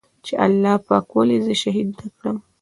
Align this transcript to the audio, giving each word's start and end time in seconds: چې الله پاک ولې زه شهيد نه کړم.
چې 0.25 0.33
الله 0.45 0.75
پاک 0.87 1.07
ولې 1.13 1.37
زه 1.45 1.53
شهيد 1.61 1.87
نه 1.99 2.07
کړم. 2.17 2.37